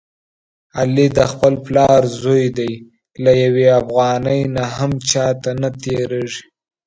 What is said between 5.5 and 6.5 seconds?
نه تېرېږي.